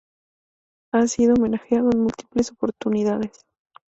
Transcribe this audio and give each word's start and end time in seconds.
Ha 0.93 1.05
sido 1.05 1.35
homenajeado 1.35 1.91
en 1.93 1.99
múltiples 2.01 2.49
oportunidades. 2.51 3.45